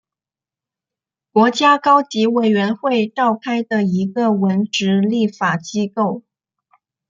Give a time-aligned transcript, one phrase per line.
[1.31, 6.23] 国家高级委员会召开的一个文职立法机构。